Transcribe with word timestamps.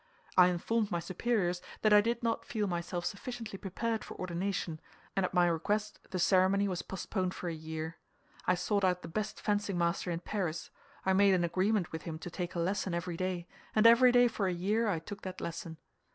I 0.35 0.47
informed 0.47 0.89
my 0.89 0.99
superiors 0.99 1.61
that 1.83 1.93
I 1.93 2.01
did 2.01 2.23
not 2.23 2.43
feel 2.43 2.65
myself 2.65 3.05
sufficiently 3.05 3.59
prepared 3.59 4.03
for 4.03 4.17
ordination, 4.17 4.79
and 5.15 5.23
at 5.23 5.33
my 5.35 5.45
request 5.45 5.99
the 6.09 6.17
ceremony 6.17 6.67
was 6.67 6.81
postponed 6.81 7.35
for 7.35 7.49
a 7.49 7.53
year. 7.53 7.97
I 8.47 8.55
sought 8.55 8.83
out 8.83 9.03
the 9.03 9.07
best 9.07 9.39
fencing 9.39 9.77
master 9.77 10.09
in 10.09 10.21
Paris, 10.21 10.71
I 11.05 11.13
made 11.13 11.35
an 11.35 11.43
agreement 11.43 11.91
with 11.91 12.01
him 12.01 12.17
to 12.17 12.31
take 12.31 12.55
a 12.55 12.59
lesson 12.59 12.95
every 12.95 13.15
day, 13.15 13.47
and 13.75 13.85
every 13.85 14.11
day 14.11 14.27
for 14.27 14.47
a 14.47 14.51
year 14.53 14.87
I 14.87 14.97
took 14.97 15.21
that 15.21 15.39
lesson. 15.39 15.77